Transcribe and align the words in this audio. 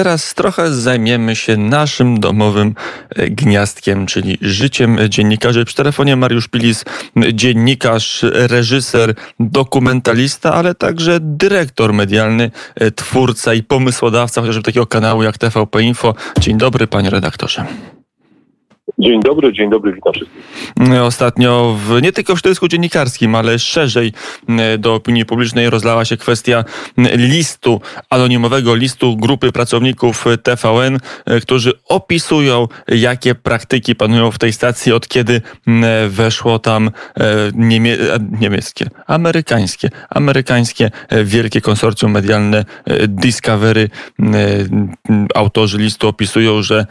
Teraz 0.00 0.34
trochę 0.34 0.72
zajmiemy 0.72 1.36
się 1.36 1.56
naszym 1.56 2.20
domowym 2.20 2.74
e, 3.10 3.30
gniazdkiem, 3.30 4.06
czyli 4.06 4.38
życiem 4.40 4.98
dziennikarzy. 5.08 5.64
Przy 5.64 5.76
telefonie 5.76 6.16
Mariusz 6.16 6.48
Pilis, 6.48 6.84
dziennikarz, 7.32 8.24
reżyser, 8.32 9.14
dokumentalista, 9.40 10.54
ale 10.54 10.74
także 10.74 11.18
dyrektor 11.20 11.92
medialny, 11.92 12.50
e, 12.74 12.90
twórca 12.90 13.54
i 13.54 13.62
pomysłodawca 13.62 14.40
chociażby 14.40 14.62
takiego 14.62 14.86
kanału 14.86 15.22
jak 15.22 15.38
TVP 15.38 15.82
Info. 15.82 16.14
Dzień 16.38 16.58
dobry, 16.58 16.86
panie 16.86 17.10
redaktorze. 17.10 17.64
Dzień 19.00 19.20
dobry, 19.20 19.52
dzień 19.52 19.70
dobry, 19.70 19.92
witam 19.92 20.12
wszystkich. 20.12 20.42
Ostatnio 21.02 21.76
w, 21.86 22.02
nie 22.02 22.12
tylko 22.12 22.34
w 22.34 22.38
środowisku 22.38 22.68
dziennikarskim, 22.68 23.34
ale 23.34 23.58
szerzej 23.58 24.12
do 24.78 24.94
opinii 24.94 25.24
publicznej 25.24 25.70
rozlała 25.70 26.04
się 26.04 26.16
kwestia 26.16 26.64
listu, 27.14 27.80
anonimowego 28.10 28.74
listu 28.74 29.16
grupy 29.16 29.52
pracowników 29.52 30.24
TVN, 30.42 30.98
którzy 31.42 31.72
opisują, 31.88 32.68
jakie 32.88 33.34
praktyki 33.34 33.94
panują 33.94 34.30
w 34.30 34.38
tej 34.38 34.52
stacji, 34.52 34.92
od 34.92 35.08
kiedy 35.08 35.42
weszło 36.08 36.58
tam 36.58 36.90
niemie, 37.54 37.96
niemieckie, 38.40 38.86
amerykańskie, 39.06 39.88
amerykańskie 40.10 40.90
wielkie 41.24 41.60
konsorcjum 41.60 42.12
medialne 42.12 42.64
Discovery. 43.08 43.88
Autorzy 45.34 45.78
listu 45.78 46.08
opisują, 46.08 46.62
że 46.62 46.86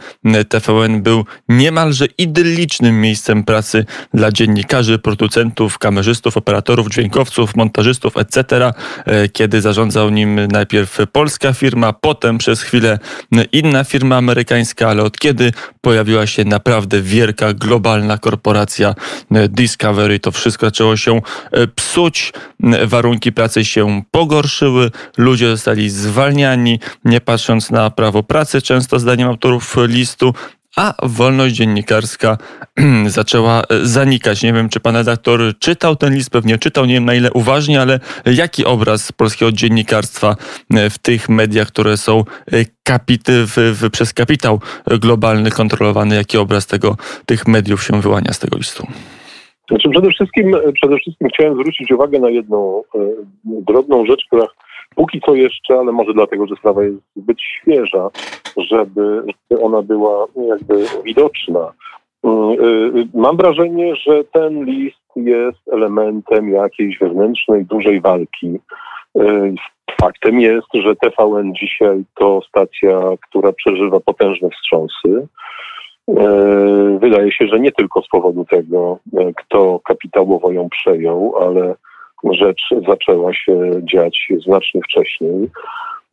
TVN 0.48 1.02
był 1.02 1.24
niemalże 1.48 1.99
że 2.00 2.06
idyllicznym 2.18 3.00
miejscem 3.00 3.44
pracy 3.44 3.84
dla 4.14 4.32
dziennikarzy, 4.32 4.98
producentów, 4.98 5.78
kamerzystów, 5.78 6.36
operatorów, 6.36 6.88
dźwiękowców, 6.88 7.56
montażystów, 7.56 8.16
etc., 8.16 8.72
e, 9.04 9.28
kiedy 9.28 9.60
zarządzał 9.60 10.10
nim 10.10 10.46
najpierw 10.46 10.98
polska 11.12 11.52
firma, 11.52 11.92
potem 11.92 12.38
przez 12.38 12.62
chwilę 12.62 12.98
inna 13.52 13.84
firma 13.84 14.16
amerykańska, 14.16 14.88
ale 14.88 15.02
od 15.02 15.18
kiedy 15.18 15.52
pojawiła 15.80 16.26
się 16.26 16.44
naprawdę 16.44 17.02
wielka, 17.02 17.54
globalna 17.54 18.18
korporacja 18.18 18.94
e, 19.30 19.48
Discovery, 19.48 20.20
to 20.20 20.32
wszystko 20.32 20.66
zaczęło 20.66 20.96
się 20.96 21.20
e, 21.52 21.66
psuć, 21.66 22.32
warunki 22.84 23.32
pracy 23.32 23.64
się 23.64 24.02
pogorszyły, 24.10 24.90
ludzie 25.18 25.48
zostali 25.48 25.90
zwalniani, 25.90 26.80
nie 27.04 27.20
patrząc 27.20 27.70
na 27.70 27.90
prawo 27.90 28.22
pracy, 28.22 28.62
często 28.62 28.98
zdaniem 28.98 29.28
autorów 29.28 29.76
listu, 29.86 30.34
a 30.76 30.94
wolność 31.02 31.54
dziennikarska 31.54 32.38
zaczęła 33.06 33.62
e, 33.62 33.86
zanikać. 33.86 34.42
Nie 34.42 34.52
wiem, 34.52 34.68
czy 34.68 34.80
pan 34.80 34.96
redaktor 34.96 35.40
czytał 35.58 35.96
ten 35.96 36.14
list, 36.14 36.30
pewnie 36.30 36.58
czytał, 36.58 36.84
nie 36.84 36.94
wiem 36.94 37.04
na 37.04 37.14
ile 37.14 37.32
uważnie, 37.32 37.80
ale 37.80 38.00
jaki 38.26 38.64
obraz 38.64 39.12
polskiego 39.12 39.52
dziennikarstwa 39.52 40.36
e, 40.74 40.90
w 40.90 40.98
tych 40.98 41.28
mediach, 41.28 41.68
które 41.68 41.96
są 41.96 42.18
e, 42.18 42.24
kapity, 42.82 43.32
w, 43.32 43.56
w, 43.56 43.90
przez 43.90 44.12
kapitał 44.12 44.60
globalny 44.86 45.50
kontrolowany, 45.50 46.14
jaki 46.14 46.38
obraz 46.38 46.66
tego, 46.66 46.96
tych 47.26 47.48
mediów 47.48 47.84
się 47.84 48.00
wyłania 48.00 48.32
z 48.32 48.38
tego 48.38 48.56
listu? 48.58 48.86
Znaczy 49.68 49.88
przede 49.88 50.10
wszystkim, 50.10 50.56
przede 50.74 50.96
wszystkim 50.96 51.28
chciałem 51.28 51.54
zwrócić 51.54 51.92
uwagę 51.92 52.18
na 52.18 52.30
jedną 52.30 52.82
drobną 53.44 54.06
rzecz, 54.06 54.24
która 54.26 54.46
póki 54.94 55.20
co 55.20 55.34
jeszcze, 55.34 55.74
ale 55.78 55.92
może 55.92 56.14
dlatego, 56.14 56.46
że 56.46 56.56
sprawa 56.56 56.84
jest 56.84 56.98
zbyt 57.16 57.40
świeża, 57.40 58.08
żeby, 58.56 59.22
ona 59.62 59.82
była 59.82 60.26
jakby 60.48 60.84
widoczna. 61.04 61.72
Mm, 62.24 62.50
y, 62.96 63.08
mam 63.14 63.36
wrażenie, 63.36 63.96
że 63.96 64.24
ten 64.24 64.64
list 64.64 65.00
jest 65.16 65.68
elementem 65.72 66.48
jakiejś 66.48 66.98
wewnętrznej, 66.98 67.64
dużej 67.64 68.00
walki. 68.00 68.58
Y, 69.18 69.54
faktem 70.00 70.40
jest, 70.40 70.68
że 70.74 70.96
TVN 70.96 71.54
dzisiaj 71.54 72.04
to 72.14 72.40
stacja, 72.48 73.00
która 73.28 73.52
przeżywa 73.52 74.00
potężne 74.00 74.48
wstrząsy. 74.50 75.26
Y, 76.08 76.98
wydaje 76.98 77.32
się, 77.32 77.46
że 77.46 77.60
nie 77.60 77.72
tylko 77.72 78.02
z 78.02 78.08
powodu 78.08 78.44
tego, 78.44 78.98
kto 79.36 79.80
kapitałowo 79.84 80.52
ją 80.52 80.68
przejął, 80.68 81.34
ale 81.40 81.74
rzecz 82.24 82.62
zaczęła 82.88 83.34
się 83.34 83.70
dziać 83.82 84.28
znacznie 84.46 84.80
wcześniej. 84.82 85.48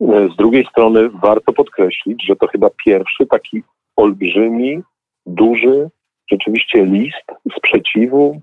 Z 0.00 0.36
drugiej 0.36 0.66
strony 0.66 1.10
warto 1.10 1.52
podkreślić, 1.52 2.26
że 2.26 2.36
to 2.36 2.46
chyba 2.46 2.70
pierwszy 2.84 3.26
taki 3.26 3.62
olbrzymi, 3.96 4.82
duży, 5.26 5.90
rzeczywiście 6.30 6.84
list 6.84 7.26
sprzeciwu. 7.56 8.40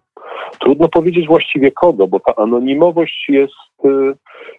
Trudno 0.60 0.90
powiedzieć 0.90 1.28
właściwie 1.28 1.72
kogo, 1.72 2.08
bo 2.08 2.20
ta 2.20 2.36
anonimowość 2.36 3.26
jest, 3.30 3.54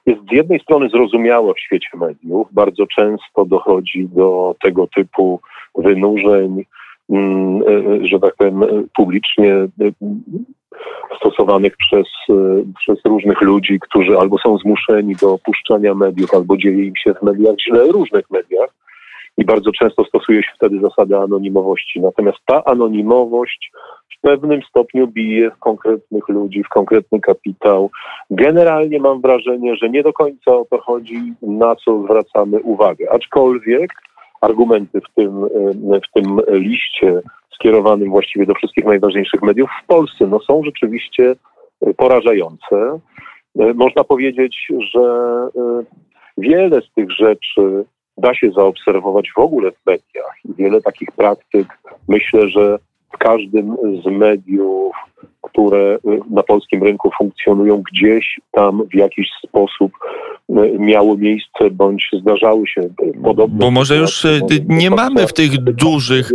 jest 0.07 0.21
z 0.31 0.33
jednej 0.33 0.61
strony 0.61 0.89
zrozumiała 0.89 1.55
w 1.55 1.61
świecie 1.61 1.89
mediów. 1.95 2.49
Bardzo 2.53 2.87
często 2.87 3.45
dochodzi 3.45 4.09
do 4.09 4.55
tego 4.63 4.87
typu 4.87 5.41
wynurzeń, 5.75 6.65
mm, 7.11 7.63
że 8.07 8.21
tak 8.21 8.37
powiem, 8.37 8.65
publicznie 8.97 9.55
stosowanych 11.17 11.77
przez, 11.77 12.07
e, 12.31 12.35
przez 12.79 13.05
różnych 13.05 13.41
ludzi, 13.41 13.79
którzy 13.81 14.19
albo 14.19 14.39
są 14.39 14.59
zmuszeni 14.59 15.17
do 15.17 15.33
opuszczania 15.33 15.95
mediów, 15.95 16.35
albo 16.35 16.57
dzieje 16.57 16.85
im 16.85 16.97
się 16.97 17.15
w 17.15 17.23
mediach 17.23 17.57
źle, 17.61 17.87
różnych 17.87 18.31
mediach. 18.31 18.71
I 19.39 19.45
bardzo 19.45 19.73
często 19.73 20.05
stosuje 20.05 20.43
się 20.43 20.51
wtedy 20.57 20.81
zasadę 20.81 21.19
anonimowości. 21.19 22.01
Natomiast 22.01 22.39
ta 22.47 22.65
anonimowość 22.65 23.73
w 24.19 24.21
pewnym 24.21 24.63
stopniu 24.63 25.07
bije 25.07 25.51
w 25.51 25.59
konkretnych 25.59 26.29
ludzi, 26.29 26.65
w 26.65 26.69
konkretny 26.69 27.21
kapitał. 27.21 27.91
Generalnie 28.31 29.01
mam 29.01 29.21
wrażenie, 29.21 29.77
że 29.77 29.91
nie 29.91 30.03
do 30.03 30.13
końca 30.13 30.57
o 30.57 30.67
to 30.71 30.79
chodzi, 30.79 31.33
na 31.43 31.77
co 31.77 32.03
zwracamy 32.03 32.61
uwagę. 32.61 33.13
Aczkolwiek 33.13 33.91
argumenty 34.41 35.01
w 35.01 35.15
tym, 35.15 35.45
e, 35.45 36.01
w 36.01 36.13
tym 36.15 36.41
liście 36.49 37.23
skierowanym 37.57 38.11
właściwie 38.11 38.47
do 38.47 38.55
wszystkich 38.55 38.85
najważniejszych 38.85 39.43
mediów 39.43 39.71
w 39.83 39.87
Polsce, 39.87 40.27
no 40.27 40.41
są 40.41 40.63
rzeczywiście 40.65 41.35
e, 41.81 41.95
porażające. 41.95 43.01
E, 43.59 43.75
można 43.75 44.05
powiedzieć, 44.05 44.67
że 44.93 45.01
e, 45.01 45.83
wiele 46.39 46.81
z 46.81 46.93
tych 46.95 47.11
rzeczy 47.11 47.85
da 48.19 48.35
się 48.35 48.51
zaobserwować 48.51 49.33
w 49.37 49.39
ogóle 49.39 49.71
w 49.71 49.87
mediach 49.87 50.35
i 50.45 50.55
wiele 50.55 50.81
takich 50.81 51.13
praktyk 51.13 51.67
myślę, 52.09 52.49
że 52.49 52.79
w 53.15 53.19
każdym 53.19 53.77
z 54.05 54.07
mediów, 54.07 54.97
które 55.43 55.99
na 56.31 56.43
polskim 56.43 56.83
rynku 56.83 57.11
funkcjonują, 57.19 57.83
gdzieś 57.93 58.41
tam 58.53 58.83
w 58.93 58.95
jakiś 58.95 59.29
sposób 59.47 59.93
miało 60.79 61.17
miejsce 61.17 61.71
bądź 61.71 62.11
zdarzały 62.21 62.67
się 62.67 62.81
podobne. 63.25 63.59
Bo 63.59 63.71
może 63.71 63.97
już 63.97 64.27
nie 64.69 64.91
mamy 64.91 65.27
w 65.27 65.33
tych 65.33 65.59
dużych 65.59 66.33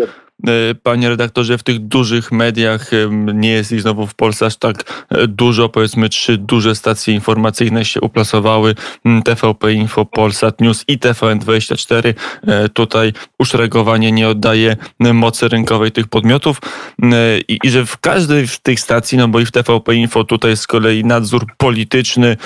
panie 0.84 1.09
redaktorze, 1.09 1.57
w 1.57 1.63
tych 1.63 1.79
dużych 1.79 2.31
mediach 2.31 2.91
nie 3.34 3.50
jest 3.50 3.72
ich 3.72 3.81
znowu 3.81 4.07
w 4.07 4.16
Polsce 4.16 4.46
aż 4.46 4.56
tak 4.56 5.06
e, 5.09 5.28
dużo. 5.28 5.69
Powiedzmy, 5.69 6.09
trzy 6.09 6.38
duże 6.38 6.75
stacje 6.75 7.13
informacyjne 7.13 7.85
się 7.85 8.02
uplasowały. 8.02 8.75
TVP 9.25 9.74
Info, 9.74 10.06
Polsat 10.06 10.62
News 10.62 10.84
i 10.88 10.97
TVN24. 10.97 12.13
E, 12.47 12.69
tutaj 12.69 13.13
uszeregowanie 13.40 14.12
nie 14.12 14.29
oddaje 14.29 14.78
mocy 15.00 15.47
rynkowej 15.47 15.91
tych 15.91 16.07
podmiotów 16.07 16.62
i, 17.47 17.59
i 17.63 17.69
że 17.69 17.85
w 17.85 17.97
każdej 17.97 18.47
z 18.47 18.59
tych 18.59 18.79
stacji, 18.79 19.18
no 19.18 19.28
bo 19.28 19.40
i 19.40 19.46
w 19.46 19.52
TVP 19.52 19.96
Info 19.96 20.23
tutaj 20.23 20.58
z 20.58 20.68
kolei 20.68 21.06
nadzór 21.06 21.46
polityczny 21.58 22.38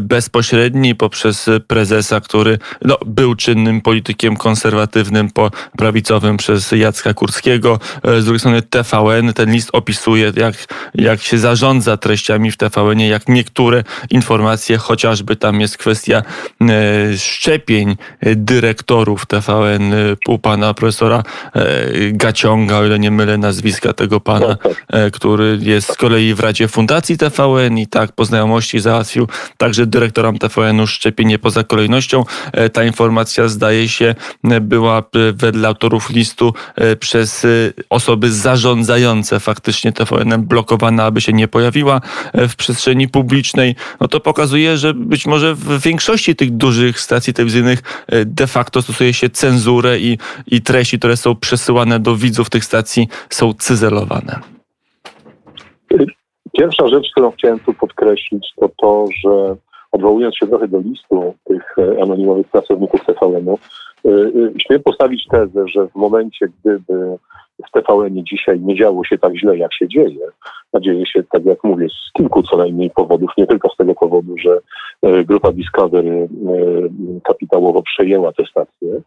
bezpośredni 0.00 0.94
poprzez 0.94 1.50
prezesa, 1.66 2.20
który 2.20 2.58
no, 2.84 2.98
był 3.06 3.34
czynnym 3.34 3.80
politykiem 3.80 4.36
konserwatywnym, 4.36 5.28
prawicowym 5.76 6.36
przez 6.36 6.72
Jacka 6.72 7.14
Kurskiego 7.14 7.39
E, 7.48 8.20
z 8.20 8.24
drugiej 8.24 8.40
strony 8.40 8.62
TVN, 8.62 9.32
ten 9.32 9.52
list 9.52 9.70
opisuje, 9.72 10.32
jak, 10.36 10.54
jak 10.94 11.22
się 11.22 11.38
zarządza 11.38 11.96
treściami 11.96 12.50
w 12.50 12.56
TVN, 12.56 13.00
jak 13.00 13.28
niektóre 13.28 13.84
informacje, 14.10 14.76
chociażby 14.78 15.36
tam 15.36 15.60
jest 15.60 15.78
kwestia 15.78 16.22
e, 16.60 17.18
szczepień 17.18 17.96
dyrektorów 18.22 19.26
TVN 19.26 19.92
u 20.28 20.38
pana 20.38 20.74
profesora 20.74 21.22
e, 21.54 21.62
Gaciąga, 22.12 22.78
o 22.78 22.86
ile 22.86 22.98
nie 22.98 23.10
mylę 23.10 23.38
nazwiska 23.38 23.92
tego 23.92 24.20
pana, 24.20 24.56
który 25.12 25.58
jest 25.60 25.92
z 25.92 25.96
kolei 25.96 26.34
w 26.34 26.40
Radzie 26.40 26.68
Fundacji 26.68 27.18
TVN 27.18 27.78
i 27.78 27.86
tak 27.86 28.12
po 28.12 28.24
znajomości 28.24 28.80
załatwił 28.80 29.28
także 29.56 29.86
dyrektorom 29.86 30.38
TVN-u 30.38 30.86
szczepienie 30.86 31.38
poza 31.38 31.64
kolejnością. 31.64 32.24
Ta 32.72 32.84
informacja 32.84 33.48
zdaje 33.48 33.88
się 33.88 34.14
była 34.60 35.02
wedle 35.34 35.68
autorów 35.68 36.10
listu 36.10 36.54
przez 37.00 37.29
przez 37.30 37.46
osoby 37.90 38.30
zarządzające 38.30 39.40
faktycznie 39.40 39.92
TVN-em 39.92 40.42
blokowana, 40.46 41.04
aby 41.04 41.20
się 41.20 41.32
nie 41.32 41.48
pojawiła 41.48 42.00
e, 42.32 42.48
w 42.48 42.56
przestrzeni 42.56 43.08
publicznej, 43.08 43.74
no 44.00 44.08
to 44.08 44.20
pokazuje, 44.20 44.76
że 44.76 44.94
być 44.94 45.26
może 45.26 45.54
w 45.54 45.82
większości 45.82 46.36
tych 46.36 46.50
dużych 46.50 47.00
stacji 47.00 47.34
telewizyjnych 47.34 47.82
e, 48.06 48.24
de 48.24 48.46
facto 48.46 48.82
stosuje 48.82 49.12
się 49.12 49.30
cenzurę 49.30 49.98
i, 49.98 50.18
i 50.46 50.62
treści, 50.62 50.98
które 50.98 51.16
są 51.16 51.36
przesyłane 51.36 52.00
do 52.00 52.16
widzów 52.16 52.50
tych 52.50 52.64
stacji 52.64 53.08
są 53.30 53.52
cyzelowane. 53.52 54.40
Pierwsza 56.58 56.88
rzecz, 56.88 57.06
którą 57.12 57.30
chciałem 57.30 57.58
tu 57.58 57.74
podkreślić, 57.74 58.46
to 58.60 58.70
to, 58.82 59.06
że 59.24 59.56
odwołując 59.92 60.36
się 60.36 60.46
trochę 60.46 60.68
do 60.68 60.78
listu 60.78 61.34
tych 61.48 61.78
e, 61.78 62.02
anonimowych 62.02 62.48
pracowników 62.48 63.00
TVN-u, 63.06 63.58
Śmiem 64.58 64.82
postawić 64.84 65.26
tezę, 65.30 65.68
że 65.68 65.86
w 65.88 65.94
momencie, 65.94 66.46
gdyby 66.60 67.16
w 67.68 67.70
TVN 67.72 68.24
dzisiaj 68.24 68.60
nie 68.60 68.74
działo 68.74 69.04
się 69.04 69.18
tak 69.18 69.36
źle, 69.36 69.56
jak 69.56 69.74
się 69.74 69.88
dzieje, 69.88 70.26
a 70.72 70.80
dzieje 70.80 71.06
się, 71.06 71.22
tak 71.22 71.44
jak 71.44 71.64
mówię, 71.64 71.86
z 71.88 72.12
kilku 72.12 72.42
co 72.42 72.56
najmniej 72.56 72.90
powodów, 72.90 73.30
nie 73.38 73.46
tylko 73.46 73.68
z 73.68 73.76
tego 73.76 73.94
powodu, 73.94 74.34
że 74.38 74.60
grupa 75.24 75.52
Discovery 75.52 76.28
kapitałowo 77.24 77.82
przejęła 77.82 78.32
tę 78.32 78.44
stację, 78.50 79.02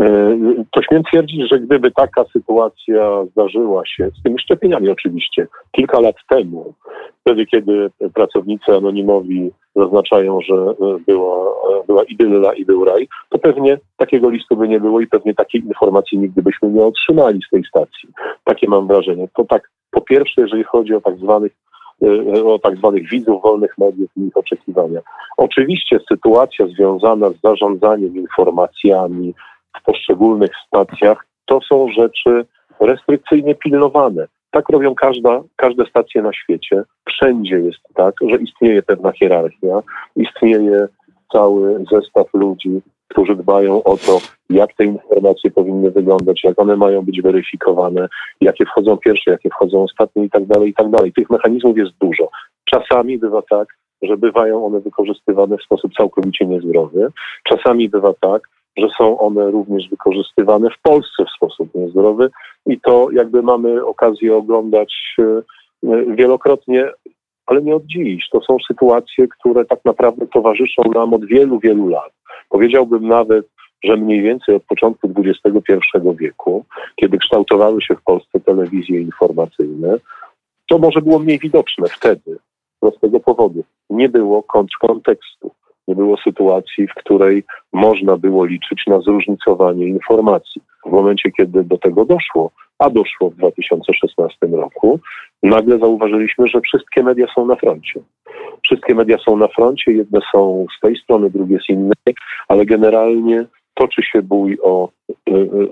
E, 0.00 0.36
to 0.70 0.82
śmiem 0.82 1.02
twierdzić, 1.02 1.50
że 1.52 1.60
gdyby 1.60 1.90
taka 1.90 2.24
sytuacja 2.32 3.24
zdarzyła 3.30 3.86
się, 3.86 4.10
z 4.20 4.22
tymi 4.22 4.38
szczepieniami 4.38 4.88
oczywiście, 4.88 5.46
kilka 5.72 6.00
lat 6.00 6.16
temu, 6.28 6.74
wtedy 7.26 7.46
kiedy 7.46 7.90
pracownicy 8.14 8.74
anonimowi 8.76 9.50
zaznaczają, 9.76 10.40
że 10.40 10.54
e, 10.54 10.74
była, 11.06 11.44
e, 11.46 11.86
była 11.86 12.02
idylla 12.04 12.52
i 12.54 12.64
był 12.64 12.84
raj, 12.84 13.08
to 13.28 13.38
pewnie 13.38 13.78
takiego 13.96 14.30
listu 14.30 14.56
by 14.56 14.68
nie 14.68 14.80
było 14.80 15.00
i 15.00 15.06
pewnie 15.06 15.34
takiej 15.34 15.60
informacji 15.60 16.18
nigdy 16.18 16.42
byśmy 16.42 16.68
nie 16.68 16.84
otrzymali 16.84 17.40
z 17.46 17.50
tej 17.50 17.64
stacji. 17.64 18.08
Takie 18.44 18.68
mam 18.68 18.86
wrażenie. 18.86 19.28
To 19.36 19.44
tak, 19.44 19.70
po 19.90 20.00
pierwsze, 20.00 20.40
jeżeli 20.40 20.64
chodzi 20.64 20.94
o 20.94 21.00
tak 21.00 21.16
zwanych 21.16 21.52
o 22.44 22.58
tak 22.58 22.76
zwanych 22.76 23.08
widzów 23.08 23.42
wolnych 23.42 23.78
mediów 23.78 24.10
i 24.16 24.20
ich 24.20 24.36
oczekiwania. 24.36 25.00
Oczywiście 25.36 25.98
sytuacja 26.12 26.66
związana 26.66 27.30
z 27.30 27.40
zarządzaniem 27.44 28.16
informacjami, 28.16 29.34
w 29.80 29.84
poszczególnych 29.84 30.50
stacjach, 30.66 31.26
to 31.46 31.60
są 31.68 31.88
rzeczy 31.88 32.46
restrykcyjnie 32.80 33.54
pilnowane. 33.54 34.26
Tak 34.50 34.68
robią 34.68 34.94
każda, 34.94 35.42
każde 35.56 35.86
stacje 35.86 36.22
na 36.22 36.32
świecie. 36.32 36.82
Wszędzie 37.08 37.58
jest 37.58 37.80
tak, 37.94 38.14
że 38.28 38.36
istnieje 38.36 38.82
pewna 38.82 39.12
hierarchia, 39.12 39.82
istnieje 40.16 40.88
cały 41.32 41.84
zestaw 41.92 42.34
ludzi, 42.34 42.80
którzy 43.08 43.36
dbają 43.36 43.82
o 43.82 43.96
to, 43.96 44.18
jak 44.50 44.74
te 44.74 44.84
informacje 44.84 45.50
powinny 45.50 45.90
wyglądać, 45.90 46.44
jak 46.44 46.60
one 46.60 46.76
mają 46.76 47.02
być 47.02 47.22
weryfikowane, 47.22 48.08
jakie 48.40 48.66
wchodzą 48.66 48.96
pierwsze, 48.96 49.30
jakie 49.30 49.50
wchodzą 49.50 49.82
ostatnie 49.82 50.24
i 50.24 50.30
tak 50.30 50.46
dalej, 50.46 50.70
i 50.70 50.74
tak 50.74 50.90
dalej. 50.90 51.12
Tych 51.12 51.30
mechanizmów 51.30 51.78
jest 51.78 51.92
dużo. 52.00 52.28
Czasami 52.64 53.18
bywa 53.18 53.42
tak, 53.42 53.68
że 54.02 54.16
bywają 54.16 54.66
one 54.66 54.80
wykorzystywane 54.80 55.58
w 55.58 55.62
sposób 55.62 55.92
całkowicie 55.94 56.46
niezdrowy. 56.46 57.08
Czasami 57.44 57.88
bywa 57.88 58.12
tak, 58.20 58.48
że 58.76 58.88
są 58.98 59.18
one 59.18 59.50
również 59.50 59.88
wykorzystywane 59.88 60.70
w 60.70 60.82
Polsce 60.82 61.24
w 61.24 61.36
sposób 61.36 61.74
niezdrowy 61.74 62.30
i 62.66 62.80
to 62.80 63.08
jakby 63.12 63.42
mamy 63.42 63.84
okazję 63.84 64.36
oglądać 64.36 64.94
e, 65.18 65.42
wielokrotnie, 66.14 66.90
ale 67.46 67.62
nie 67.62 67.76
od 67.76 67.86
dziś. 67.86 68.28
To 68.32 68.40
są 68.40 68.56
sytuacje, 68.68 69.28
które 69.28 69.64
tak 69.64 69.80
naprawdę 69.84 70.26
towarzyszą 70.26 70.82
nam 70.94 71.14
od 71.14 71.24
wielu, 71.26 71.58
wielu 71.58 71.88
lat. 71.88 72.12
Powiedziałbym 72.48 73.08
nawet, 73.08 73.46
że 73.84 73.96
mniej 73.96 74.22
więcej 74.22 74.54
od 74.54 74.64
początku 74.64 75.08
XXI 75.18 75.72
wieku, 76.20 76.64
kiedy 76.96 77.18
kształtowały 77.18 77.82
się 77.82 77.94
w 77.94 78.02
Polsce 78.02 78.40
telewizje 78.40 79.00
informacyjne, 79.00 79.96
to 80.68 80.78
może 80.78 81.02
było 81.02 81.18
mniej 81.18 81.38
widoczne 81.38 81.88
wtedy, 81.88 82.38
z 82.76 82.80
prostego 82.80 83.20
powodu. 83.20 83.64
Nie 83.90 84.08
było 84.08 84.42
kontekstu 84.80 85.50
nie 85.88 85.94
było 85.94 86.16
sytuacji, 86.16 86.86
w 86.86 86.94
której 86.94 87.44
można 87.72 88.16
było 88.16 88.44
liczyć 88.44 88.82
na 88.86 89.00
zróżnicowanie 89.00 89.86
informacji. 89.86 90.62
W 90.86 90.90
momencie, 90.90 91.30
kiedy 91.30 91.64
do 91.64 91.78
tego 91.78 92.04
doszło, 92.04 92.50
a 92.78 92.90
doszło 92.90 93.30
w 93.30 93.34
2016 93.34 94.46
roku, 94.52 95.00
nagle 95.42 95.78
zauważyliśmy, 95.78 96.48
że 96.48 96.60
wszystkie 96.60 97.02
media 97.02 97.26
są 97.34 97.46
na 97.46 97.56
froncie. 97.56 98.00
Wszystkie 98.64 98.94
media 98.94 99.16
są 99.18 99.36
na 99.36 99.48
froncie, 99.48 99.92
jedne 99.92 100.20
są 100.32 100.66
z 100.78 100.80
tej 100.80 100.96
strony, 100.96 101.30
drugie 101.30 101.58
z 101.66 101.68
innej, 101.68 102.14
ale 102.48 102.66
generalnie 102.66 103.44
toczy 103.74 104.02
się 104.02 104.22
bój 104.22 104.58
o 104.62 104.88
y, 105.10 105.14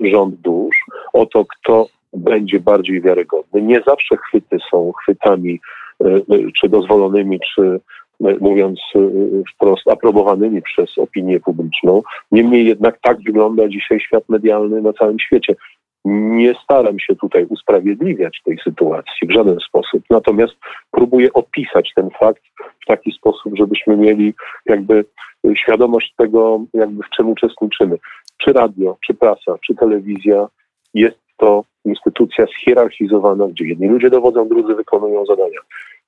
y, 0.05 0.11
rząd 0.11 0.35
dusz, 0.35 0.75
o 1.13 1.25
to, 1.25 1.45
kto 1.45 1.87
będzie 2.13 2.59
bardziej 2.59 3.01
wiarygodny. 3.01 3.61
Nie 3.61 3.81
zawsze 3.87 4.17
chwyty 4.17 4.57
są 4.71 4.91
chwytami 5.01 5.59
y, 6.03 6.51
czy 6.61 6.69
dozwolonymi, 6.69 7.39
czy 7.55 7.79
mówiąc 8.19 8.79
y, 8.95 9.43
wprost, 9.55 9.87
aprobowanymi 9.87 10.61
przez 10.61 10.97
opinię 10.97 11.39
publiczną. 11.39 12.01
Niemniej 12.31 12.65
jednak 12.65 12.99
tak 13.01 13.21
wygląda 13.21 13.67
dzisiaj 13.67 13.99
świat 13.99 14.23
medialny 14.29 14.81
na 14.81 14.93
całym 14.93 15.19
świecie. 15.19 15.55
Nie 16.05 16.53
staram 16.63 16.99
się 16.99 17.15
tutaj 17.15 17.45
usprawiedliwiać 17.45 18.41
tej 18.45 18.57
sytuacji 18.63 19.27
w 19.27 19.31
żaden 19.31 19.59
sposób, 19.59 20.03
natomiast 20.09 20.53
próbuję 20.91 21.33
opisać 21.33 21.91
ten 21.95 22.09
fakt 22.09 22.43
w 22.83 22.85
taki 22.85 23.11
sposób, 23.11 23.53
żebyśmy 23.57 23.97
mieli 23.97 24.33
jakby 24.65 25.05
świadomość 25.55 26.13
tego, 26.17 26.59
jakby 26.73 27.03
w 27.03 27.09
czym 27.09 27.29
uczestniczymy. 27.29 27.97
Czy 28.37 28.53
radio, 28.53 28.97
czy 29.07 29.13
prasa, 29.13 29.57
czy 29.65 29.75
telewizja 29.75 30.47
jest 30.93 31.17
to 31.37 31.63
instytucja 31.85 32.45
schierarchizowana, 32.47 33.47
gdzie 33.47 33.65
jedni 33.65 33.87
ludzie 33.87 34.09
dowodzą, 34.09 34.47
drudzy 34.47 34.75
wykonują 34.75 35.25
zadania. 35.25 35.59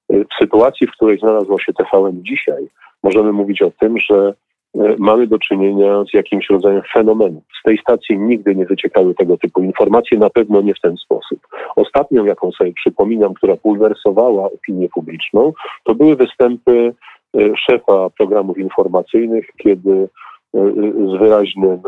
W 0.10 0.42
sytuacji, 0.42 0.88
w 0.88 0.92
której 0.92 1.20
znalazło 1.20 1.60
się 1.60 1.74
TVN 1.74 2.24
dzisiaj, 2.24 2.68
możemy 3.04 3.32
mówić 3.32 3.62
o 3.62 3.72
tym, 3.72 3.96
że 4.00 4.34
e, 4.76 4.96
mamy 4.98 5.28
do 5.28 5.40
czynienia 5.40 6.04
z 6.12 6.14
jakimś 6.14 6.50
rodzajem 6.50 6.82
fenomenu. 6.94 7.42
Z 7.60 7.64
tej 7.64 7.78
stacji 7.78 8.20
nigdy 8.20 8.56
nie 8.56 8.66
wyciekały 8.66 9.16
tego 9.16 9.38
typu 9.38 9.64
informacje, 9.64 10.18
na 10.18 10.30
pewno 10.30 10.62
nie 10.62 10.74
w 10.74 10.82
ten 10.82 10.98
sposób. 10.98 11.40
Ostatnią, 11.76 12.26
jaką 12.26 12.52
sobie 12.52 12.74
przypominam, 12.74 13.34
która 13.34 13.56
pulwersowała 13.56 14.46
opinię 14.46 14.90
publiczną, 14.90 15.54
to 15.84 15.96
były 15.96 16.16
występy 16.16 16.94
e, 17.38 17.58
szefa 17.58 18.10
programów 18.10 18.58
informacyjnych, 18.58 19.46
kiedy 19.58 20.10
z 21.14 21.20
wyraźnym 21.20 21.80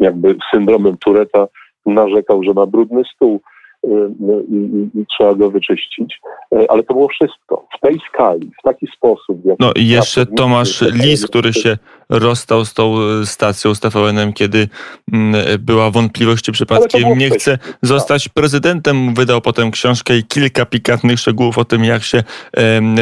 jakby 0.00 0.36
syndromem 0.50 0.96
Tureta 0.96 1.48
narzekał, 1.86 2.42
że 2.42 2.52
ma 2.54 2.66
brudny 2.66 3.02
stół, 3.14 3.40
Y, 3.84 3.88
y, 3.88 4.44
i, 4.50 5.00
i, 5.00 5.06
trzeba 5.06 5.34
go 5.34 5.50
wyczyścić. 5.50 6.20
Y, 6.54 6.70
ale 6.70 6.82
to 6.82 6.94
było 6.94 7.08
wszystko. 7.08 7.66
W 7.78 7.80
tej 7.80 8.00
skali, 8.08 8.50
w 8.60 8.62
taki 8.62 8.86
sposób. 8.96 9.38
No 9.60 9.72
i 9.76 9.88
jeszcze 9.88 10.26
Tomasz 10.26 10.82
Lis, 10.82 11.26
który 11.26 11.52
się 11.52 11.78
rozstał 12.08 12.64
z 12.64 12.74
tą 12.74 12.96
stacją, 13.24 13.74
z 13.74 13.80
TVN-em, 13.80 14.32
kiedy 14.32 14.68
mm, 15.12 15.34
była 15.60 15.90
wątpliwość, 15.90 16.44
czy 16.44 16.52
przypadkiem 16.52 17.18
nie 17.18 17.30
chce 17.30 17.58
zostać 17.82 18.28
prezydentem. 18.28 19.14
Wydał 19.14 19.40
potem 19.40 19.70
książkę 19.70 20.16
i 20.16 20.24
kilka 20.24 20.66
pikantnych 20.66 21.18
szczegółów 21.18 21.58
o 21.58 21.64
tym, 21.64 21.84
jak 21.84 22.02
się 22.02 22.22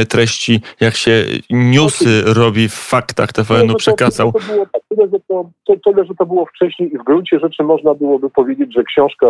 treści, 0.08 0.60
jak 0.80 0.94
się 0.94 1.24
newsy 1.50 2.22
robi 2.26 2.68
w 2.68 2.74
faktach 2.74 3.32
TVN-u 3.32 3.74
przekazał. 3.74 4.32
To, 4.32 4.38
to, 4.38 4.52
było 4.52 4.66
tak, 4.72 4.82
tyle, 4.88 5.08
że 5.08 5.18
to, 5.28 5.50
tyle, 5.84 6.04
że 6.04 6.14
to 6.14 6.26
było 6.26 6.46
wcześniej 6.46 6.94
i 6.94 6.98
w 6.98 7.04
gruncie 7.04 7.38
rzeczy 7.38 7.62
można 7.62 7.94
byłoby 7.94 8.30
powiedzieć, 8.30 8.74
że 8.74 8.84
książka 8.84 9.26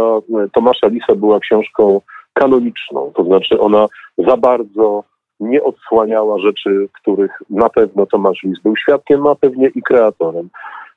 Tomasza 0.53 0.87
Lisa 0.87 1.15
była 1.15 1.41
książką 1.41 2.01
kanoniczną, 2.33 3.13
to 3.17 3.25
znaczy 3.25 3.61
ona 3.61 3.87
za 4.19 4.37
bardzo 4.37 5.05
nie 5.41 5.63
odsłaniała 5.63 6.39
rzeczy, 6.39 6.89
których 6.93 7.43
na 7.51 7.69
pewno 7.69 8.07
Tomasz 8.07 8.43
Lis 8.43 8.61
był 8.63 8.77
świadkiem, 8.77 9.27
a 9.27 9.35
pewnie 9.35 9.69
i 9.69 9.83
kreatorem. 9.83 10.49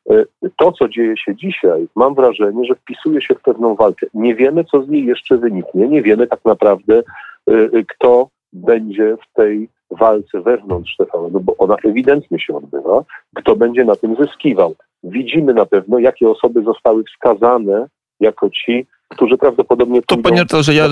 E, 0.09 0.25
to, 0.57 0.71
co 0.71 0.89
dzieje 0.89 1.17
się 1.17 1.35
dzisiaj, 1.35 1.87
mam 1.95 2.15
wrażenie, 2.15 2.65
że 2.65 2.75
wpisuje 2.75 3.21
się 3.21 3.35
w 3.35 3.41
pewną 3.41 3.75
walkę. 3.75 4.07
Nie 4.13 4.35
wiemy, 4.35 4.63
co 4.63 4.83
z 4.83 4.89
niej 4.89 5.05
jeszcze 5.05 5.37
wyniknie, 5.37 5.87
nie 5.87 6.01
wiemy 6.01 6.27
tak 6.27 6.39
naprawdę, 6.45 7.03
e, 7.47 7.83
kto 7.87 8.27
będzie 8.53 9.17
w 9.17 9.33
tej 9.33 9.69
walce 9.91 10.41
wewnątrz 10.41 10.95
TVN, 10.97 11.39
bo 11.41 11.57
ona 11.57 11.75
ewidentnie 11.83 12.39
się 12.39 12.55
odbywa, 12.55 13.03
kto 13.35 13.55
będzie 13.55 13.85
na 13.85 13.95
tym 13.95 14.15
zyskiwał. 14.15 14.75
Widzimy 15.03 15.53
na 15.53 15.65
pewno, 15.65 15.99
jakie 15.99 16.29
osoby 16.29 16.63
zostały 16.63 17.03
wskazane 17.03 17.87
jako 18.19 18.49
ci, 18.49 18.85
którzy 19.07 19.37
prawdopodobnie 19.37 20.01
To 20.01 20.17
panie 20.17 20.45
że 20.63 20.73
ja 20.73 20.89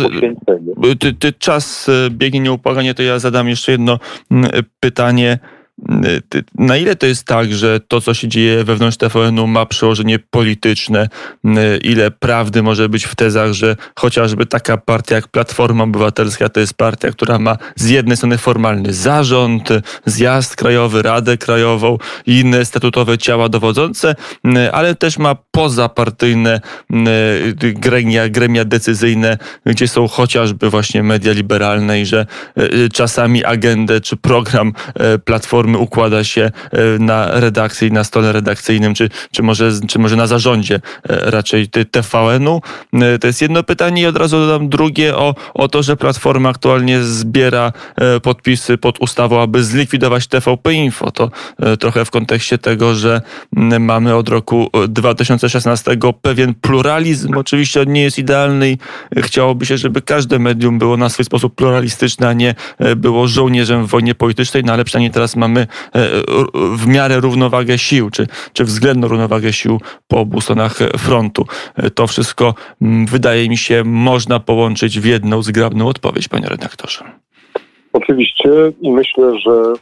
ty, 1.00 1.14
ty 1.14 1.34
czas 1.34 1.90
e, 1.90 2.10
biegnie 2.10 2.40
nieupłaganie, 2.40 2.94
to 2.94 3.04
ja 3.04 3.20
zadam 3.20 3.50
jeszcze 3.50 3.72
jedno 3.72 4.00
pytanie. 4.80 5.40
Na 6.56 6.78
ile 6.78 6.96
to 6.96 7.06
jest 7.06 7.24
tak, 7.24 7.54
że 7.54 7.80
to, 7.80 8.02
co 8.02 8.14
się 8.14 8.28
dzieje 8.28 8.64
wewnątrz 8.64 8.98
TVN-u 8.98 9.48
ma 9.48 9.66
przełożenie 9.66 10.20
polityczne? 10.20 11.10
Ile 11.84 12.12
prawdy 12.12 12.64
może 12.64 12.90
być 12.90 13.06
w 13.06 13.16
tezach, 13.16 13.54
że 13.54 13.76
chociażby 13.96 14.46
taka 14.46 14.78
partia 14.78 15.16
jak 15.16 15.28
Platforma 15.28 15.84
Obywatelska 15.84 16.50
to 16.50 16.60
jest 16.60 16.74
partia, 16.74 17.12
która 17.12 17.40
ma 17.40 17.58
z 17.76 17.90
jednej 17.90 18.18
strony 18.18 18.38
formalny 18.38 18.94
zarząd, 18.94 19.70
zjazd 20.06 20.56
krajowy, 20.56 21.02
radę 21.02 21.38
krajową 21.38 21.98
i 22.26 22.40
inne 22.40 22.66
statutowe 22.66 23.18
ciała 23.18 23.50
dowodzące, 23.50 24.16
ale 24.72 24.96
też 24.96 25.18
ma 25.18 25.36
pozapartyjne 25.52 26.62
gremia, 27.60 28.30
gremia 28.30 28.66
decyzyjne, 28.66 29.38
gdzie 29.66 29.88
są 29.88 30.08
chociażby 30.08 30.70
właśnie 30.70 31.04
media 31.04 31.34
liberalne 31.34 32.02
i 32.02 32.06
że 32.06 32.26
czasami 32.94 33.46
agendę 33.46 34.02
czy 34.02 34.18
program 34.18 34.74
Platformy 35.26 35.67
Platformy 35.68 35.78
układa 35.78 36.24
się 36.24 36.52
na 37.00 37.40
redakcji, 37.40 37.92
na 37.92 38.04
stole 38.04 38.32
redakcyjnym, 38.32 38.94
czy, 38.94 39.10
czy, 39.32 39.44
może, 39.44 39.72
czy 39.88 40.00
może 40.00 40.16
na 40.16 40.28
zarządzie 40.28 40.80
raczej 41.10 41.68
TVN-u? 41.68 42.62
To 43.22 43.28
jest 43.28 43.42
jedno 43.42 43.64
pytanie 43.64 44.02
i 44.02 44.06
od 44.06 44.18
razu 44.18 44.38
dodam 44.40 44.70
drugie 44.70 45.16
o, 45.16 45.36
o 45.54 45.68
to, 45.68 45.84
że 45.84 45.98
Platforma 45.98 46.50
aktualnie 46.50 47.04
zbiera 47.04 47.72
podpisy 48.24 48.78
pod 48.78 49.00
ustawą, 49.00 49.42
aby 49.42 49.64
zlikwidować 49.64 50.28
TVP 50.28 50.74
Info. 50.74 51.12
To 51.12 51.32
trochę 51.80 52.06
w 52.06 52.12
kontekście 52.12 52.58
tego, 52.58 52.96
że 52.96 53.22
mamy 53.80 54.16
od 54.16 54.30
roku 54.30 54.70
2016 54.88 55.98
pewien 56.22 56.54
pluralizm. 56.54 57.38
Oczywiście 57.38 57.82
on 57.82 57.94
nie 57.94 58.02
jest 58.02 58.20
idealny 58.20 58.72
i 58.72 58.78
chciałoby 59.22 59.66
się, 59.66 59.78
żeby 59.78 60.02
każde 60.02 60.40
medium 60.40 60.80
było 60.80 60.98
na 60.98 61.10
swój 61.10 61.26
sposób 61.26 61.56
pluralistyczne, 61.56 62.28
a 62.28 62.34
nie 62.34 62.56
e, 62.80 62.96
było 62.96 63.28
żołnierzem 63.28 63.86
w 63.86 63.90
wojnie 63.90 64.16
politycznej, 64.16 64.64
no 64.64 64.74
ale 64.74 64.84
przynajmniej 64.84 65.12
teraz 65.12 65.36
mamy 65.36 65.57
e, 65.60 65.68
w 66.78 66.88
miarę 66.88 67.20
równowagę 67.20 67.78
sił, 67.78 68.10
czy, 68.10 68.28
czy 68.54 68.64
względną 68.64 69.08
równowagę 69.08 69.54
sił 69.54 69.82
po 70.08 70.20
obu 70.20 70.42
stronach 70.42 70.78
frontu. 70.98 71.46
E, 71.76 71.90
to 71.90 72.08
wszystko 72.08 72.54
wydaje 73.08 73.50
mi 73.50 73.58
się 73.58 73.84
można 73.86 74.40
połączyć 74.40 75.00
w 75.00 75.06
jedną 75.06 75.42
zgrabną 75.42 75.88
odpowiedź, 75.88 76.28
panie 76.28 76.48
redaktorze. 76.48 77.04
Oczywiście 77.94 78.50
i 78.82 78.92
myślę, 78.92 79.40
że 79.40 79.74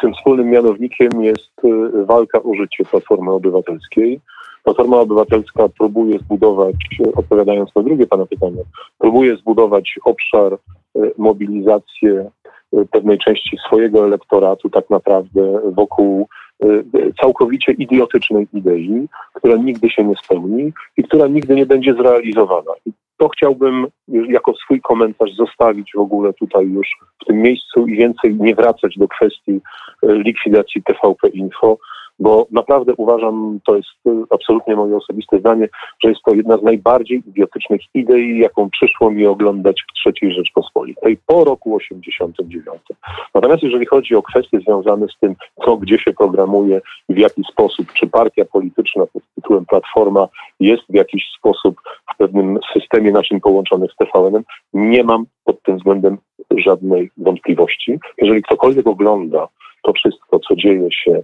tym 0.00 0.14
wspólnym 0.14 0.50
mianownikiem 0.50 1.22
jest 1.22 1.60
walka 2.06 2.42
o 2.42 2.54
życie 2.54 2.84
Platformy 2.84 3.30
Obywatelskiej. 3.30 4.20
Platforma 4.64 4.96
Obywatelska 4.96 5.68
próbuje 5.68 6.18
zbudować, 6.18 6.76
odpowiadając 7.14 7.76
na 7.76 7.82
drugie 7.82 8.06
Pana 8.06 8.26
pytanie, 8.26 8.62
próbuje 8.98 9.36
zbudować 9.36 9.94
obszar 10.04 10.52
e, 10.52 10.58
mobilizacji 11.18 12.08
e, 12.08 12.30
pewnej 12.90 13.18
części 13.18 13.56
swojego 13.66 14.04
elektoratu 14.04 14.70
tak 14.70 14.90
naprawdę 14.90 15.60
wokół 15.72 16.28
e, 16.62 16.66
całkowicie 17.20 17.72
idiotycznej 17.72 18.48
idei, 18.52 19.08
która 19.34 19.56
nigdy 19.56 19.90
się 19.90 20.04
nie 20.04 20.14
spełni 20.24 20.72
i 20.96 21.04
która 21.04 21.26
nigdy 21.26 21.54
nie 21.54 21.66
będzie 21.66 21.94
zrealizowana. 21.94 22.72
I 22.86 22.92
to 23.16 23.28
chciałbym 23.28 23.86
jako 24.08 24.54
swój 24.54 24.80
komentarz 24.80 25.34
zostawić 25.34 25.90
w 25.94 26.00
ogóle 26.00 26.32
tutaj 26.32 26.66
już 26.66 26.88
w 27.22 27.24
tym 27.24 27.36
miejscu 27.42 27.86
i 27.86 27.96
więcej 27.96 28.34
nie 28.34 28.54
wracać 28.54 28.98
do 28.98 29.08
kwestii 29.08 29.60
likwidacji 30.02 30.82
TVP 30.82 31.28
Info, 31.28 31.78
bo 32.20 32.46
naprawdę 32.50 32.92
uważam, 32.96 33.60
to 33.66 33.76
jest 33.76 33.88
absolutnie 34.30 34.76
moje 34.76 34.96
osobiste 34.96 35.38
zdanie, 35.38 35.68
że 36.04 36.08
jest 36.08 36.22
to 36.22 36.34
jedna 36.34 36.56
z 36.56 36.62
najbardziej 36.62 37.22
idiotycznych 37.28 37.80
idei, 37.94 38.38
jaką 38.38 38.70
przyszło 38.70 39.10
mi 39.10 39.26
oglądać 39.26 39.82
w 39.82 40.06
III 40.06 40.34
Rzeczpospolitej 40.34 41.18
po 41.26 41.44
roku 41.44 41.76
89. 41.76 42.80
Natomiast 43.34 43.62
jeżeli 43.62 43.86
chodzi 43.86 44.14
o 44.14 44.22
kwestie 44.22 44.60
związane 44.60 45.06
z 45.08 45.18
tym, 45.20 45.34
co 45.64 45.76
gdzie 45.76 45.98
się 45.98 46.12
programuje 46.12 46.80
w 47.08 47.18
jaki 47.18 47.42
sposób, 47.52 47.92
czy 47.92 48.06
partia 48.06 48.44
polityczna 48.44 49.06
pod 49.06 49.22
tytułem 49.34 49.66
Platforma 49.66 50.28
jest 50.60 50.82
w 50.88 50.94
jakiś 50.94 51.24
sposób 51.38 51.80
w 52.14 52.18
pewnym 52.18 52.58
systemie 52.72 53.12
naszym 53.12 53.40
połączony 53.40 53.86
z 53.88 53.96
TVN-em, 53.96 54.42
nie 54.72 55.04
mam 55.04 55.24
pod 55.44 55.62
tym 55.62 55.76
względem 55.76 56.18
żadnej 56.56 57.10
wątpliwości. 57.16 57.98
Jeżeli 58.18 58.42
ktokolwiek 58.42 58.86
ogląda 58.86 59.48
to 59.82 59.92
wszystko, 59.92 60.38
co 60.38 60.56
dzieje 60.56 60.88
się 60.92 61.22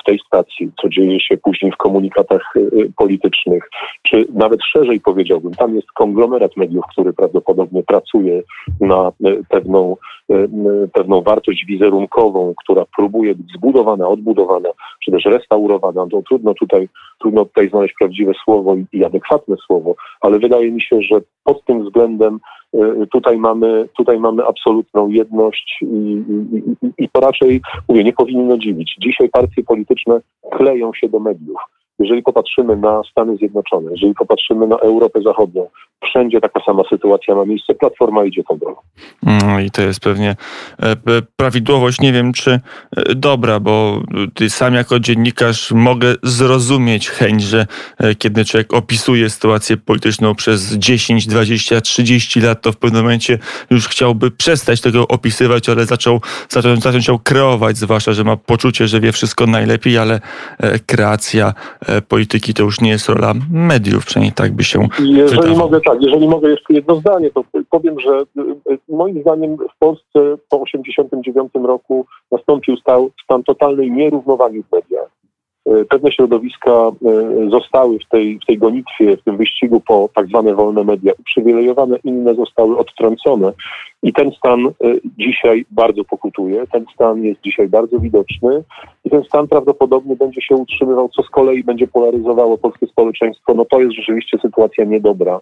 w 0.00 0.04
tej 0.04 0.18
stacji, 0.26 0.70
co 0.82 0.88
dzieje 0.88 1.20
się 1.20 1.36
później 1.36 1.72
w 1.72 1.76
komunikatach 1.76 2.56
y, 2.56 2.92
politycznych, 2.96 3.70
czy 4.02 4.26
nawet 4.34 4.60
szerzej 4.62 5.00
powiedziałbym, 5.00 5.54
tam 5.54 5.74
jest 5.74 5.92
konglomerat 5.92 6.56
mediów, 6.56 6.84
który 6.92 7.12
prawdopodobnie 7.12 7.82
pracuje 7.82 8.42
na 8.80 9.12
y, 9.26 9.42
pewną, 9.48 9.96
pewną 10.92 11.22
wartość 11.22 11.64
wizerunkową, 11.66 12.54
która 12.64 12.84
próbuje 12.96 13.34
być 13.34 13.46
zbudowana, 13.56 14.08
odbudowana, 14.08 14.68
czy 15.04 15.10
też 15.10 15.24
restaurowana. 15.24 16.06
To 16.10 16.22
trudno 16.22 16.54
tutaj, 16.54 16.88
trudno 17.20 17.44
tutaj 17.44 17.68
znaleźć 17.68 17.94
prawdziwe 17.98 18.32
słowo 18.44 18.76
i 18.92 19.04
adekwatne 19.04 19.56
słowo, 19.66 19.94
ale 20.20 20.38
wydaje 20.38 20.70
mi 20.70 20.82
się, 20.82 21.02
że 21.02 21.20
pod 21.44 21.64
tym 21.64 21.84
względem 21.84 22.40
tutaj 23.12 23.38
mamy, 23.38 23.88
tutaj 23.96 24.20
mamy 24.20 24.46
absolutną 24.46 25.08
jedność 25.08 25.78
i, 25.82 25.86
i, 25.86 26.86
i, 26.86 27.04
i 27.04 27.08
to 27.08 27.20
raczej, 27.20 27.60
mówię, 27.88 28.04
nie 28.04 28.12
powinno 28.12 28.58
dziwić. 28.58 28.96
Dzisiaj 28.98 29.28
partie 29.28 29.64
polityczne 29.64 30.20
kleją 30.52 30.94
się 30.94 31.08
do 31.08 31.20
mediów. 31.20 31.58
Jeżeli 31.98 32.22
popatrzymy 32.22 32.76
na 32.76 33.02
Stany 33.10 33.36
Zjednoczone, 33.36 33.90
jeżeli 33.90 34.14
popatrzymy 34.14 34.66
na 34.66 34.76
Europę 34.76 35.22
Zachodnią, 35.22 35.66
wszędzie 36.04 36.40
taka 36.40 36.60
sama 36.66 36.82
sytuacja 36.90 37.34
ma 37.34 37.44
miejsce. 37.44 37.74
Platforma 37.74 38.24
idzie 38.24 38.44
tą 38.44 38.58
drogą. 38.58 38.80
No 39.22 39.60
i 39.60 39.70
to 39.70 39.82
jest 39.82 40.00
pewnie 40.00 40.36
e, 40.82 40.96
prawidłowość, 41.36 42.00
nie 42.00 42.12
wiem 42.12 42.32
czy 42.32 42.50
e, 42.50 43.14
dobra, 43.14 43.60
bo 43.60 44.02
sam 44.48 44.74
jako 44.74 45.00
dziennikarz 45.00 45.72
mogę 45.72 46.14
zrozumieć 46.22 47.10
chęć, 47.10 47.42
że 47.42 47.66
e, 47.98 48.14
kiedy 48.14 48.44
człowiek 48.44 48.74
opisuje 48.74 49.30
sytuację 49.30 49.76
polityczną 49.76 50.34
przez 50.34 50.72
10, 50.72 51.26
20, 51.26 51.80
30 51.80 52.40
lat, 52.40 52.62
to 52.62 52.72
w 52.72 52.76
pewnym 52.76 53.02
momencie 53.02 53.38
już 53.70 53.88
chciałby 53.88 54.30
przestać 54.30 54.80
tego 54.80 55.08
opisywać, 55.08 55.68
ale 55.68 55.84
zaczął, 55.84 56.20
zaczął, 56.48 56.76
zaczął 56.76 57.18
kreować, 57.18 57.76
zwłaszcza, 57.76 58.12
że 58.12 58.24
ma 58.24 58.36
poczucie, 58.36 58.88
że 58.88 59.00
wie 59.00 59.12
wszystko 59.12 59.46
najlepiej, 59.46 59.98
ale 59.98 60.20
kreacja 60.86 61.54
polityki 62.08 62.54
to 62.54 62.62
już 62.62 62.80
nie 62.80 62.90
jest 62.90 63.08
rola 63.08 63.34
mediów, 63.52 64.06
przynajmniej 64.06 64.32
tak 64.32 64.52
by 64.52 64.64
się 64.64 64.88
Jeżeli 64.98 65.30
wydawało. 65.30 65.58
mogę 65.58 65.80
tak, 65.80 66.02
jeżeli 66.02 66.28
mogę 66.28 66.50
jeszcze 66.50 66.74
jedno 66.74 66.96
zdanie, 66.96 67.30
to 67.30 67.44
powiem, 67.70 68.00
że 68.00 68.20
y, 68.20 68.72
y, 68.72 68.78
moim 68.88 69.20
zdaniem 69.20 69.56
w 69.56 69.78
Polsce 69.78 70.20
po 70.48 70.64
1989 70.64 71.52
roku 71.66 72.06
nastąpił 72.32 72.76
stał, 72.76 73.10
stan 73.24 73.44
totalnej 73.44 73.90
nierównowagi 73.90 74.62
w 74.62 74.72
mediach. 74.72 75.10
Y, 75.66 75.84
pewne 75.84 76.12
środowiska 76.12 76.90
zostały 77.50 77.98
w 77.98 78.08
tej, 78.08 78.38
w 78.42 78.46
tej 78.46 78.58
gonitwie, 78.58 79.16
w 79.16 79.22
tym 79.22 79.36
wyścigu 79.36 79.80
po 79.80 80.08
tak 80.14 80.26
zwane 80.26 80.54
wolne 80.54 80.84
media 80.84 81.12
uprzywilejowane, 81.18 81.96
inne 82.04 82.34
zostały 82.34 82.78
odtrącone. 82.78 83.52
I 84.02 84.12
ten 84.12 84.32
stan 84.32 84.60
dzisiaj 85.18 85.64
bardzo 85.70 86.04
pokutuje, 86.04 86.66
ten 86.66 86.84
stan 86.94 87.22
jest 87.22 87.40
dzisiaj 87.40 87.68
bardzo 87.68 87.98
widoczny 87.98 88.62
i 89.04 89.10
ten 89.10 89.24
stan 89.24 89.48
prawdopodobnie 89.48 90.16
będzie 90.16 90.42
się 90.42 90.54
utrzymywał, 90.54 91.08
co 91.08 91.22
z 91.22 91.30
kolei 91.30 91.64
będzie 91.64 91.86
polaryzowało 91.86 92.58
polskie 92.58 92.86
społeczeństwo. 92.86 93.54
No 93.54 93.64
to 93.64 93.80
jest 93.80 93.92
rzeczywiście 93.92 94.38
sytuacja 94.38 94.84
niedobra. 94.84 95.40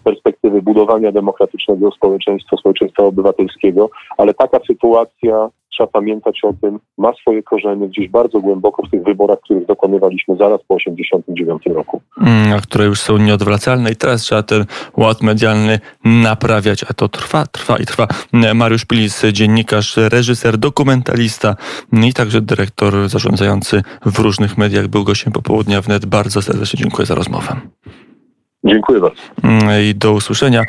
Z 0.00 0.02
perspektywy 0.04 0.62
budowania 0.62 1.12
demokratycznego 1.12 1.90
społeczeństwa, 1.90 2.56
społeczeństwa 2.56 3.02
obywatelskiego, 3.02 3.90
ale 4.16 4.34
taka 4.34 4.58
sytuacja, 4.66 5.50
trzeba 5.78 5.86
pamiętać 5.86 6.40
o 6.44 6.52
tym, 6.60 6.78
ma 6.98 7.12
swoje 7.12 7.42
korzenie 7.42 7.88
gdzieś 7.88 8.08
bardzo 8.08 8.40
głęboko 8.40 8.82
w 8.86 8.90
tych 8.90 9.02
wyborach, 9.02 9.40
których 9.40 9.66
dokonywaliśmy 9.66 10.36
zaraz 10.36 10.60
po 10.68 10.76
1989 10.76 11.76
roku. 11.76 12.00
Mm, 12.20 12.52
a 12.52 12.60
które 12.60 12.84
już 12.84 13.00
są 13.00 13.18
nieodwracalne 13.18 13.90
i 13.90 13.96
teraz 13.96 14.22
trzeba 14.22 14.42
ten 14.42 14.64
ład 14.96 15.22
medialny 15.22 15.80
naprawiać, 16.04 16.84
a 16.90 16.94
to 16.94 17.08
trwa, 17.08 17.46
trwa 17.46 17.76
i 17.78 17.86
trwa. 17.86 18.06
Mariusz 18.54 18.84
Pilis, 18.84 19.22
dziennikarz, 19.32 19.96
reżyser, 19.96 20.58
dokumentalista 20.58 21.56
i 21.92 22.12
także 22.12 22.40
dyrektor 22.40 23.08
zarządzający 23.08 23.82
w 24.06 24.18
różnych 24.18 24.58
mediach, 24.58 24.88
był 24.88 25.04
gościem 25.04 25.32
popołudnia 25.32 25.80
wnet. 25.80 26.06
Bardzo 26.06 26.42
serdecznie 26.42 26.78
dziękuję 26.78 27.06
za 27.06 27.14
rozmowę. 27.14 27.56
Dziękuję 28.64 29.00
bardzo. 29.00 29.22
Mm, 29.42 29.82
I 29.90 29.94
do 29.94 30.12
usłyszenia. 30.12 30.66